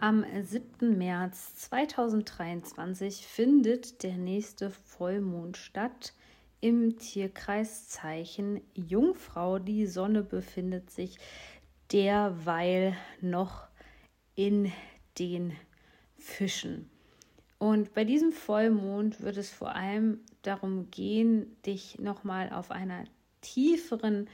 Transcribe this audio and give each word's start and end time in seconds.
Am 0.00 0.24
7. 0.44 0.96
März 0.96 1.56
2023 1.56 3.26
findet 3.26 4.04
der 4.04 4.16
nächste 4.16 4.70
Vollmond 4.70 5.56
statt 5.56 6.12
im 6.60 6.98
Tierkreiszeichen 6.98 8.60
Jungfrau. 8.74 9.58
Die 9.58 9.86
Sonne 9.86 10.22
befindet 10.22 10.92
sich 10.92 11.18
derweil 11.90 12.96
noch 13.20 13.66
in 14.36 14.70
den 15.18 15.52
Fischen. 16.16 16.88
Und 17.58 17.92
bei 17.92 18.04
diesem 18.04 18.30
Vollmond 18.30 19.20
wird 19.20 19.36
es 19.36 19.50
vor 19.50 19.74
allem 19.74 20.20
darum 20.42 20.92
gehen, 20.92 21.60
dich 21.66 21.98
nochmal 21.98 22.52
auf 22.52 22.70
einer 22.70 23.02
tieferen 23.40 24.28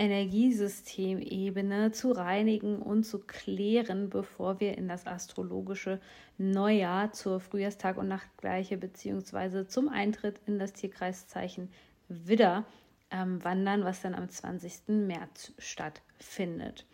Energiesystemebene 0.00 1.92
zu 1.92 2.12
reinigen 2.12 2.80
und 2.80 3.04
zu 3.04 3.18
klären, 3.18 4.08
bevor 4.08 4.58
wir 4.58 4.78
in 4.78 4.88
das 4.88 5.06
astrologische 5.06 6.00
Neujahr 6.38 7.12
zur 7.12 7.38
Frühjahrstag- 7.38 7.98
und 7.98 8.08
Nachtgleiche 8.08 8.78
beziehungsweise 8.78 9.66
zum 9.66 9.90
Eintritt 9.90 10.40
in 10.46 10.58
das 10.58 10.72
Tierkreiszeichen 10.72 11.70
Widder 12.08 12.64
ähm, 13.10 13.44
wandern, 13.44 13.84
was 13.84 14.00
dann 14.00 14.14
am 14.14 14.30
20. 14.30 14.88
März 14.88 15.52
stattfindet. 15.58 16.86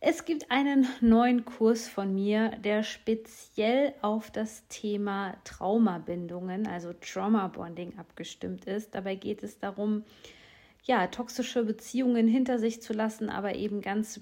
Es 0.00 0.24
gibt 0.24 0.50
einen 0.50 0.88
neuen 1.00 1.44
Kurs 1.44 1.86
von 1.86 2.12
mir, 2.12 2.50
der 2.64 2.82
speziell 2.82 3.94
auf 4.02 4.32
das 4.32 4.66
Thema 4.66 5.36
Traumabindungen, 5.44 6.66
also 6.66 6.92
Trauma 6.94 7.46
Bonding, 7.46 7.96
abgestimmt 7.96 8.64
ist. 8.64 8.96
Dabei 8.96 9.14
geht 9.14 9.44
es 9.44 9.60
darum, 9.60 10.04
ja, 10.88 11.06
toxische 11.08 11.64
Beziehungen 11.64 12.26
hinter 12.26 12.58
sich 12.58 12.80
zu 12.82 12.94
lassen, 12.94 13.28
aber 13.28 13.54
eben 13.54 13.82
ganz 13.82 14.18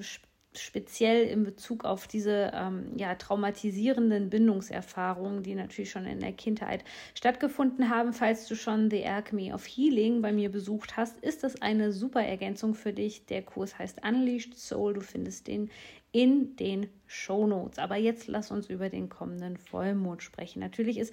speziell 0.53 1.27
in 1.29 1.45
Bezug 1.45 1.85
auf 1.85 2.09
diese 2.09 2.51
ähm, 2.55 2.93
ja, 2.97 3.15
traumatisierenden 3.15 4.31
Bindungserfahrungen, 4.31 5.43
die 5.43 5.55
natürlich 5.55 5.91
schon 5.91 6.07
in 6.07 6.19
der 6.19 6.33
Kindheit 6.33 6.83
stattgefunden 7.15 7.91
haben. 7.91 8.13
Falls 8.13 8.49
du 8.49 8.57
schon 8.57 8.91
The 8.91 9.05
Alchemy 9.05 9.53
of 9.53 9.65
Healing 9.65 10.23
bei 10.23 10.33
mir 10.33 10.51
besucht 10.51 10.97
hast, 10.97 11.21
ist 11.21 11.45
das 11.45 11.63
eine 11.63 11.93
super 11.93 12.23
Ergänzung 12.23 12.75
für 12.75 12.93
dich. 12.93 13.27
Der 13.27 13.43
Kurs 13.43 13.79
heißt 13.79 14.01
Unleashed 14.05 14.59
Soul. 14.59 14.95
Du 14.95 15.03
findest 15.03 15.47
den 15.47 15.71
in 16.11 16.57
den 16.57 16.89
Show 17.07 17.47
Notes. 17.47 17.79
Aber 17.79 17.97
jetzt 17.97 18.27
lass 18.27 18.51
uns 18.51 18.69
über 18.69 18.89
den 18.89 19.09
kommenden 19.09 19.57
Vollmond 19.57 20.23
sprechen. 20.23 20.61
Natürlich 20.61 20.99
ist 20.99 21.13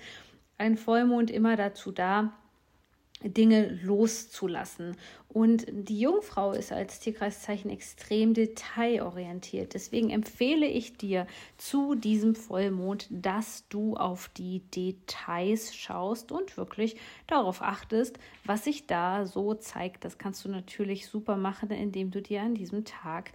ein 0.57 0.77
Vollmond 0.77 1.29
immer 1.29 1.57
dazu 1.57 1.91
da, 1.91 2.33
Dinge 3.23 3.79
loszulassen. 3.83 4.95
Und 5.29 5.65
die 5.67 5.99
Jungfrau 5.99 6.51
ist 6.51 6.71
als 6.71 6.99
Tierkreiszeichen 6.99 7.71
extrem 7.71 8.33
detailorientiert. 8.33 9.73
Deswegen 9.73 10.11
empfehle 10.11 10.67
ich 10.67 10.97
dir 10.97 11.25
zu 11.57 11.95
diesem 11.95 12.35
Vollmond, 12.35 13.07
dass 13.09 13.67
du 13.69 13.95
auf 13.95 14.29
die 14.29 14.59
Details 14.75 15.75
schaust 15.75 16.31
und 16.31 16.55
wirklich 16.55 16.97
darauf 17.25 17.61
achtest, 17.61 18.19
was 18.45 18.63
sich 18.63 18.85
da 18.85 19.25
so 19.25 19.55
zeigt. 19.55 20.05
Das 20.05 20.19
kannst 20.19 20.45
du 20.45 20.49
natürlich 20.49 21.07
super 21.07 21.35
machen, 21.35 21.71
indem 21.71 22.11
du 22.11 22.21
dir 22.21 22.41
an 22.41 22.53
diesem 22.53 22.85
Tag 22.85 23.31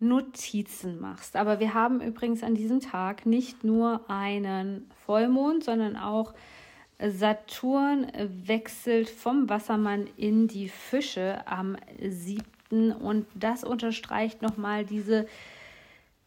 Notizen 0.00 1.00
machst. 1.00 1.36
Aber 1.36 1.58
wir 1.58 1.74
haben 1.74 2.00
übrigens 2.00 2.42
an 2.42 2.54
diesem 2.54 2.80
Tag 2.80 3.26
nicht 3.26 3.64
nur 3.64 4.08
einen 4.08 4.88
Vollmond, 5.04 5.64
sondern 5.64 5.96
auch 5.96 6.34
Saturn 7.00 8.10
wechselt 8.44 9.08
vom 9.08 9.48
Wassermann 9.48 10.08
in 10.16 10.48
die 10.48 10.68
Fische 10.68 11.46
am 11.46 11.76
7. 12.00 12.92
Und 12.92 13.26
das 13.34 13.64
unterstreicht 13.64 14.42
nochmal 14.42 14.84
diese 14.84 15.26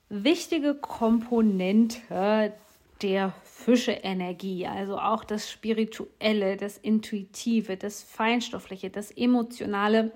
wichtige 0.10 0.76
Komponente 0.76 2.54
der 3.02 3.34
Fische-Energie, 3.44 4.68
also 4.68 4.98
auch 4.98 5.24
das 5.24 5.50
Spirituelle, 5.50 6.58
das 6.58 6.78
Intuitive, 6.78 7.78
das 7.78 8.04
Feinstoffliche, 8.04 8.90
das 8.90 9.12
Emotionale 9.12 10.12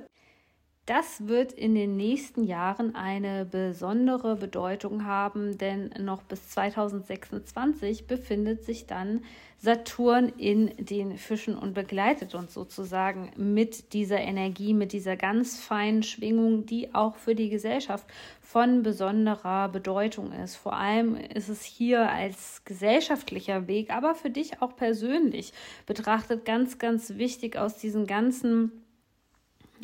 das 0.85 1.27
wird 1.27 1.51
in 1.51 1.73
den 1.73 1.97
nächsten 1.97 2.43
Jahren 2.43 2.95
eine 2.95 3.45
besondere 3.45 4.35
Bedeutung 4.35 5.05
haben, 5.05 5.57
denn 5.57 5.89
noch 5.99 6.21
bis 6.21 6.49
2026 6.49 8.05
befindet 8.05 8.63
sich 8.63 8.85
dann 8.85 9.23
Saturn 9.57 10.31
in 10.37 10.71
den 10.77 11.17
Fischen 11.17 11.57
und 11.57 11.73
begleitet 11.73 12.35
uns 12.35 12.53
sozusagen 12.53 13.31
mit 13.35 13.93
dieser 13.93 14.19
Energie, 14.19 14.75
mit 14.75 14.93
dieser 14.93 15.15
ganz 15.15 15.59
feinen 15.59 16.03
Schwingung, 16.03 16.67
die 16.67 16.93
auch 16.93 17.15
für 17.15 17.33
die 17.33 17.49
Gesellschaft 17.49 18.05
von 18.41 18.83
besonderer 18.83 19.69
Bedeutung 19.69 20.31
ist. 20.33 20.55
Vor 20.55 20.73
allem 20.73 21.15
ist 21.15 21.49
es 21.49 21.63
hier 21.63 22.11
als 22.11 22.63
gesellschaftlicher 22.63 23.67
Weg, 23.67 23.89
aber 23.89 24.13
für 24.13 24.29
dich 24.29 24.61
auch 24.61 24.75
persönlich 24.75 25.51
betrachtet 25.87 26.45
ganz, 26.45 26.77
ganz 26.77 27.15
wichtig 27.15 27.57
aus 27.57 27.77
diesen 27.77 28.05
ganzen 28.05 28.84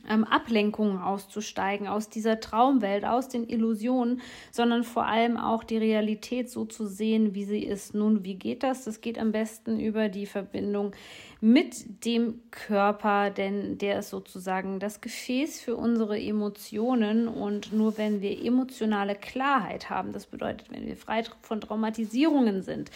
ähm, 0.10 0.24
Ablenkungen 0.24 1.00
auszusteigen, 1.00 1.88
aus 1.88 2.10
dieser 2.10 2.40
Traumwelt, 2.40 3.06
aus 3.06 3.28
den 3.28 3.48
Illusionen, 3.48 4.22
sondern 4.52 4.84
vor 4.84 5.06
allem 5.06 5.38
auch 5.38 5.64
die 5.64 5.78
Realität 5.78 6.50
so 6.50 6.66
zu 6.66 6.88
sehen, 6.88 7.34
wie 7.36 7.46
sie 7.46 7.64
ist. 7.64 7.94
Nun, 7.94 8.24
wie 8.24 8.36
geht 8.36 8.64
das? 8.64 8.86
Das 8.86 9.02
geht 9.02 9.20
am 9.20 9.32
besten 9.32 9.80
über 9.80 10.10
die 10.10 10.26
Verbindung 10.26 10.94
mit 11.44 12.06
dem 12.06 12.40
Körper, 12.52 13.32
denn 13.32 13.80
der 13.80 14.00
ist 14.00 14.12
sozusagen 14.12 14.80
das 14.80 15.02
Gefäß 15.02 15.60
für 15.60 15.76
unsere 15.76 16.20
Emotionen 16.20 17.28
und 17.28 17.74
nur 17.74 17.98
wenn 17.98 18.22
wir 18.22 18.46
emotionale 18.46 19.16
Klarheit 19.16 19.90
haben, 19.90 20.14
das 20.14 20.28
bedeutet, 20.28 20.72
wenn 20.72 20.86
wir 20.86 20.96
frei 20.96 21.24
von 21.42 21.60
Traumatisierungen 21.60 22.62
sind 22.62 22.92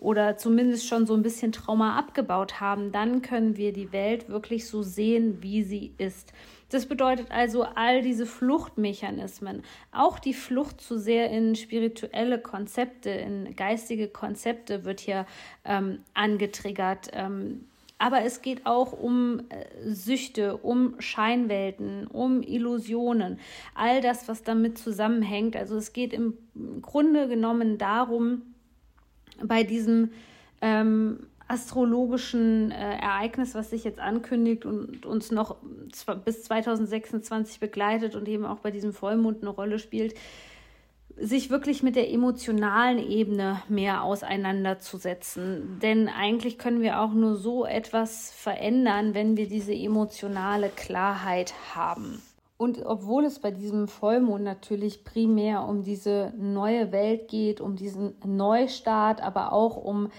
oder 0.00 0.36
zumindest 0.36 0.86
schon 0.86 1.06
so 1.06 1.14
ein 1.14 1.22
bisschen 1.22 1.52
Trauma 1.52 1.98
abgebaut 1.98 2.60
haben, 2.60 2.92
dann 2.92 3.22
können 3.22 3.56
wir 3.56 3.72
die 3.72 3.92
Welt 3.92 4.28
wirklich 4.28 4.66
so 4.66 4.82
sehen, 4.82 5.42
wie 5.42 5.62
sie 5.62 5.92
ist. 5.98 6.32
Das 6.70 6.86
bedeutet 6.86 7.30
also, 7.30 7.62
all 7.62 8.02
diese 8.02 8.26
Fluchtmechanismen, 8.26 9.62
auch 9.90 10.18
die 10.18 10.34
Flucht 10.34 10.80
zu 10.80 10.98
sehr 10.98 11.30
in 11.30 11.56
spirituelle 11.56 12.38
Konzepte, 12.38 13.10
in 13.10 13.56
geistige 13.56 14.08
Konzepte 14.08 14.84
wird 14.84 15.00
hier 15.00 15.24
ähm, 15.64 16.00
angetriggert. 16.12 17.08
Ähm, 17.12 17.64
aber 17.98 18.22
es 18.22 18.42
geht 18.42 18.64
auch 18.64 18.92
um 18.92 19.40
äh, 19.48 19.90
Süchte, 19.92 20.58
um 20.58 21.00
Scheinwelten, 21.00 22.06
um 22.06 22.42
Illusionen, 22.42 23.40
all 23.74 24.00
das, 24.00 24.28
was 24.28 24.44
damit 24.44 24.78
zusammenhängt. 24.78 25.56
Also 25.56 25.76
es 25.76 25.92
geht 25.92 26.12
im 26.12 26.34
Grunde 26.82 27.28
genommen 27.28 27.78
darum, 27.78 28.42
bei 29.42 29.62
diesem 29.62 30.10
ähm, 30.60 31.26
astrologischen 31.48 32.70
äh, 32.70 32.98
Ereignis, 32.98 33.54
was 33.54 33.70
sich 33.70 33.84
jetzt 33.84 33.98
ankündigt 33.98 34.66
und 34.66 35.06
uns 35.06 35.30
noch 35.30 35.56
bis 36.24 36.44
2026 36.44 37.58
begleitet 37.58 38.14
und 38.14 38.28
eben 38.28 38.44
auch 38.44 38.58
bei 38.58 38.70
diesem 38.70 38.92
Vollmond 38.92 39.42
eine 39.42 39.50
Rolle 39.50 39.78
spielt, 39.78 40.14
sich 41.16 41.50
wirklich 41.50 41.82
mit 41.82 41.96
der 41.96 42.12
emotionalen 42.12 42.98
Ebene 42.98 43.62
mehr 43.68 44.02
auseinanderzusetzen. 44.02 45.78
Denn 45.82 46.08
eigentlich 46.08 46.58
können 46.58 46.80
wir 46.80 47.00
auch 47.00 47.12
nur 47.12 47.36
so 47.36 47.64
etwas 47.64 48.30
verändern, 48.30 49.14
wenn 49.14 49.36
wir 49.36 49.48
diese 49.48 49.74
emotionale 49.74 50.68
Klarheit 50.68 51.54
haben. 51.74 52.22
Und 52.58 52.84
obwohl 52.84 53.24
es 53.24 53.38
bei 53.38 53.52
diesem 53.52 53.86
Vollmond 53.86 54.42
natürlich 54.42 55.04
primär 55.04 55.66
um 55.66 55.84
diese 55.84 56.32
neue 56.36 56.90
Welt 56.90 57.28
geht, 57.28 57.60
um 57.60 57.76
diesen 57.76 58.16
Neustart, 58.24 59.22
aber 59.22 59.52
auch 59.52 59.76
um 59.76 60.10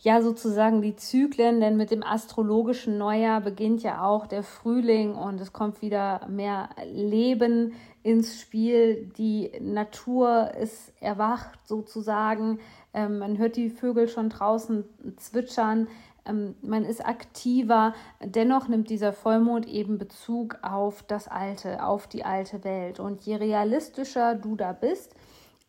ja 0.00 0.20
sozusagen 0.20 0.82
die 0.82 0.96
Zyklen, 0.96 1.60
denn 1.60 1.76
mit 1.76 1.92
dem 1.92 2.02
astrologischen 2.02 2.98
Neujahr 2.98 3.40
beginnt 3.40 3.82
ja 3.84 4.04
auch 4.04 4.26
der 4.26 4.42
Frühling 4.42 5.14
und 5.14 5.40
es 5.40 5.52
kommt 5.52 5.82
wieder 5.82 6.26
mehr 6.28 6.68
Leben 6.92 7.74
ins 8.02 8.40
Spiel. 8.40 9.10
Die 9.16 9.52
Natur 9.60 10.50
ist 10.60 10.92
erwacht 11.00 11.60
sozusagen. 11.64 12.58
Ähm, 12.92 13.18
man 13.18 13.38
hört 13.38 13.56
die 13.56 13.70
Vögel 13.70 14.08
schon 14.08 14.30
draußen 14.30 14.84
zwitschern. 15.16 15.86
Ähm, 16.26 16.54
man 16.62 16.84
ist 16.84 17.04
aktiver. 17.04 17.94
Dennoch 18.22 18.68
nimmt 18.68 18.90
dieser 18.90 19.12
Vollmond 19.12 19.66
eben 19.66 19.98
Bezug 19.98 20.58
auf 20.62 21.02
das 21.02 21.28
Alte, 21.28 21.84
auf 21.84 22.06
die 22.06 22.24
alte 22.24 22.64
Welt. 22.64 23.00
Und 23.00 23.22
je 23.24 23.36
realistischer 23.36 24.34
du 24.34 24.56
da 24.56 24.72
bist, 24.72 25.14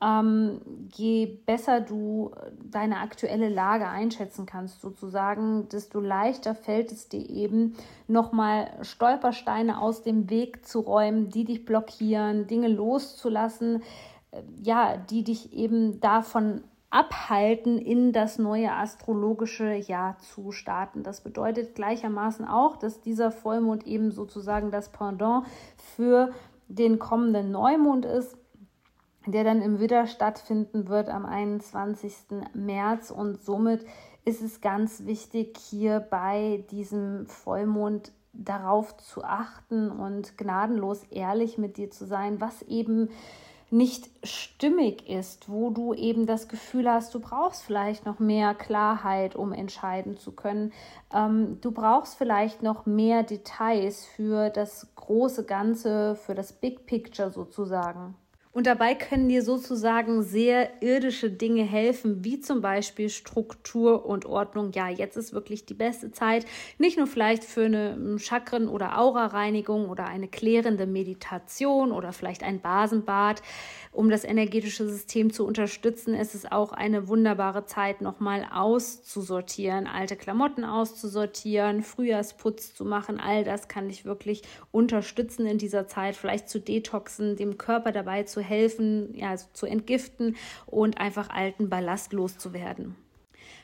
ähm, 0.01 0.61
je 0.93 1.25
besser 1.25 1.79
du 1.79 2.31
deine 2.63 2.99
aktuelle 2.99 3.49
Lage 3.49 3.87
einschätzen 3.87 4.45
kannst, 4.45 4.81
sozusagen, 4.81 5.69
desto 5.69 5.99
leichter 5.99 6.53
fällt 6.53 6.91
es 6.91 7.07
dir 7.07 7.29
eben, 7.29 7.75
nochmal 8.07 8.67
Stolpersteine 8.81 9.81
aus 9.81 10.03
dem 10.03 10.29
Weg 10.29 10.65
zu 10.65 10.81
räumen, 10.81 11.29
die 11.29 11.45
dich 11.45 11.65
blockieren, 11.65 12.45
Dinge 12.47 12.67
loszulassen, 12.67 13.83
äh, 14.31 14.41
ja, 14.61 14.97
die 14.97 15.23
dich 15.23 15.53
eben 15.53 16.01
davon 16.01 16.63
abhalten, 16.95 17.77
in 17.77 18.13
das 18.13 18.39
neue 18.39 18.71
astrologische 18.71 19.73
Jahr 19.73 20.17
zu 20.19 20.51
starten. 20.51 21.03
Das 21.03 21.21
bedeutet 21.21 21.75
gleichermaßen 21.75 22.47
auch, 22.47 22.77
dass 22.77 23.01
dieser 23.01 23.31
Vollmond 23.31 23.85
eben 23.85 24.11
sozusagen 24.11 24.71
das 24.71 24.89
Pendant 24.89 25.45
für 25.95 26.31
den 26.67 26.97
kommenden 26.97 27.51
Neumond 27.51 28.05
ist 28.05 28.37
der 29.27 29.43
dann 29.43 29.61
im 29.61 29.79
Widder 29.79 30.07
stattfinden 30.07 30.87
wird 30.87 31.09
am 31.09 31.25
21. 31.25 32.13
März. 32.53 33.11
Und 33.11 33.41
somit 33.41 33.85
ist 34.23 34.41
es 34.41 34.61
ganz 34.61 35.05
wichtig, 35.05 35.57
hier 35.57 35.99
bei 35.99 36.63
diesem 36.71 37.25
Vollmond 37.27 38.11
darauf 38.33 38.97
zu 38.97 39.23
achten 39.23 39.89
und 39.89 40.37
gnadenlos 40.37 41.03
ehrlich 41.05 41.57
mit 41.57 41.77
dir 41.77 41.89
zu 41.89 42.05
sein, 42.05 42.41
was 42.41 42.61
eben 42.63 43.09
nicht 43.75 44.09
stimmig 44.23 45.09
ist, 45.09 45.49
wo 45.49 45.69
du 45.69 45.93
eben 45.93 46.25
das 46.25 46.47
Gefühl 46.47 46.89
hast, 46.89 47.13
du 47.13 47.19
brauchst 47.19 47.63
vielleicht 47.63 48.05
noch 48.05 48.19
mehr 48.19 48.55
Klarheit, 48.55 49.35
um 49.35 49.51
entscheiden 49.51 50.17
zu 50.17 50.31
können. 50.31 50.71
Ähm, 51.13 51.59
du 51.59 51.71
brauchst 51.71 52.17
vielleicht 52.17 52.63
noch 52.63 52.85
mehr 52.85 53.23
Details 53.23 54.05
für 54.05 54.49
das 54.49 54.87
große 54.95 55.45
Ganze, 55.45 56.15
für 56.15 56.35
das 56.35 56.53
Big 56.53 56.85
Picture 56.85 57.31
sozusagen. 57.31 58.15
Und 58.55 58.67
dabei 58.67 58.95
können 58.95 59.27
dir 59.27 59.43
sozusagen 59.43 60.23
sehr 60.23 60.81
irdische 60.81 61.29
Dinge 61.29 61.63
helfen, 61.63 62.23
wie 62.23 62.39
zum 62.39 62.61
Beispiel 62.61 63.09
Struktur 63.09 64.05
und 64.05 64.25
Ordnung. 64.25 64.71
Ja, 64.71 64.87
jetzt 64.87 65.17
ist 65.17 65.33
wirklich 65.33 65.65
die 65.65 65.73
beste 65.73 66.11
Zeit, 66.11 66.45
nicht 66.77 66.97
nur 66.97 67.05
vielleicht 67.05 67.43
für 67.43 67.65
eine 67.65 68.17
Chakren- 68.17 68.69
oder 68.69 68.97
Aura-Reinigung 68.97 69.89
oder 69.89 70.05
eine 70.05 70.29
klärende 70.29 70.87
Meditation 70.87 71.91
oder 71.91 72.13
vielleicht 72.13 72.43
ein 72.43 72.61
Basenbad, 72.61 73.41
um 73.95 74.09
das 74.09 74.23
energetische 74.23 74.87
System 74.87 75.31
zu 75.31 75.45
unterstützen. 75.45 76.13
Es 76.13 76.35
ist 76.35 76.51
auch 76.51 76.71
eine 76.73 77.07
wunderbare 77.07 77.65
Zeit, 77.65 78.01
nochmal 78.01 78.47
auszusortieren, 78.53 79.87
alte 79.87 80.15
Klamotten 80.15 80.65
auszusortieren, 80.65 81.81
Frühjahrsputz 81.81 82.73
zu 82.73 82.85
machen. 82.85 83.19
All 83.19 83.43
das 83.43 83.67
kann 83.67 83.87
dich 83.87 84.05
wirklich 84.05 84.43
unterstützen 84.71 85.45
in 85.45 85.57
dieser 85.57 85.87
Zeit, 85.87 86.15
vielleicht 86.15 86.49
zu 86.49 86.59
detoxen, 86.59 87.35
dem 87.35 87.57
Körper 87.57 87.91
dabei 87.91 88.23
zu 88.23 88.41
helfen, 88.41 89.15
ja, 89.15 89.29
also 89.29 89.47
zu 89.53 89.65
entgiften 89.65 90.35
und 90.65 90.99
einfach 90.99 91.29
alten 91.29 91.69
Ballast 91.69 92.13
loszuwerden. 92.13 92.95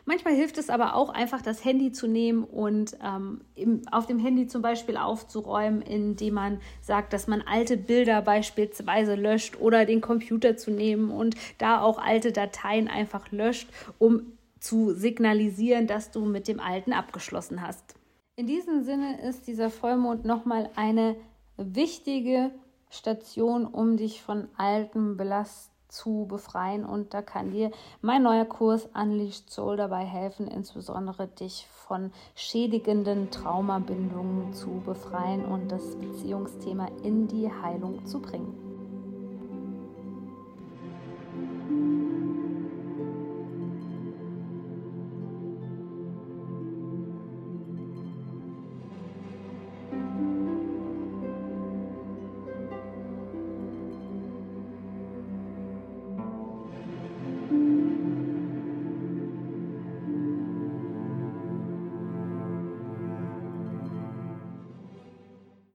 Manchmal 0.05 0.33
hilft 0.33 0.57
es 0.57 0.69
aber 0.69 0.95
auch 0.95 1.09
einfach, 1.09 1.41
das 1.41 1.63
Handy 1.63 1.91
zu 1.91 2.07
nehmen 2.07 2.43
und 2.43 2.97
ähm, 3.03 3.41
im, 3.55 3.81
auf 3.91 4.07
dem 4.07 4.19
Handy 4.19 4.47
zum 4.47 4.61
Beispiel 4.61 4.97
aufzuräumen, 4.97 5.81
indem 5.81 6.35
man 6.35 6.59
sagt, 6.81 7.13
dass 7.13 7.27
man 7.27 7.41
alte 7.41 7.77
Bilder 7.77 8.21
beispielsweise 8.21 9.15
löscht 9.15 9.59
oder 9.59 9.85
den 9.85 10.01
Computer 10.01 10.57
zu 10.57 10.71
nehmen 10.71 11.11
und 11.11 11.35
da 11.57 11.81
auch 11.81 11.97
alte 11.99 12.31
Dateien 12.31 12.87
einfach 12.87 13.31
löscht, 13.31 13.69
um 13.99 14.33
zu 14.59 14.93
signalisieren, 14.93 15.87
dass 15.87 16.11
du 16.11 16.25
mit 16.25 16.47
dem 16.47 16.59
Alten 16.59 16.93
abgeschlossen 16.93 17.61
hast. 17.61 17.95
In 18.35 18.47
diesem 18.47 18.83
Sinne 18.83 19.21
ist 19.21 19.47
dieser 19.47 19.69
Vollmond 19.69 20.25
nochmal 20.25 20.69
eine 20.75 21.15
wichtige 21.57 22.51
Station, 22.89 23.65
um 23.65 23.97
dich 23.97 24.21
von 24.21 24.47
altem 24.57 25.17
Belast 25.17 25.70
zu 25.91 26.25
befreien. 26.27 26.85
Und 26.85 27.13
da 27.13 27.21
kann 27.21 27.51
dir 27.51 27.71
mein 28.01 28.23
neuer 28.23 28.45
Kurs 28.45 28.89
Unleashed 28.93 29.49
Soul 29.49 29.77
dabei 29.77 30.05
helfen, 30.05 30.47
insbesondere 30.47 31.27
dich 31.27 31.67
von 31.87 32.11
schädigenden 32.35 33.29
Traumabindungen 33.29 34.53
zu 34.53 34.81
befreien 34.85 35.45
und 35.45 35.71
das 35.71 35.95
Beziehungsthema 35.97 36.87
in 37.03 37.27
die 37.27 37.51
Heilung 37.51 38.05
zu 38.05 38.21
bringen. 38.21 38.70